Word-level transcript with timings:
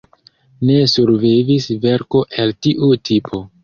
Ne 0.69 0.77
survivis 0.93 1.69
verko 1.87 2.25
el 2.47 2.59
tiu 2.65 2.95
tipo. 3.09 3.49